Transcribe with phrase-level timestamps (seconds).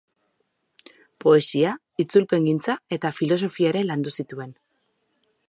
[1.23, 1.73] Poesia,
[2.05, 4.59] itzulpengintza eta filosofia ere landu zituen.